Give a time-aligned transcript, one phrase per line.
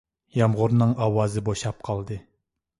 [0.37, 2.21] يامغۇرنىڭ ئاۋازى بوشاپ قالدى.